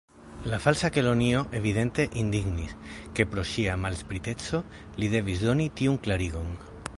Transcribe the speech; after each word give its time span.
La 0.45 0.57
Falsa 0.63 0.89
Kelonio 0.93 1.41
evidente 1.59 2.05
indignis, 2.21 2.73
ke 3.19 3.27
pro 3.35 3.45
ŝia 3.51 3.77
malspriteco 3.83 4.63
li 5.03 5.11
devis 5.17 5.45
doni 5.51 5.69
tiun 5.83 6.01
klarigon. 6.09 6.51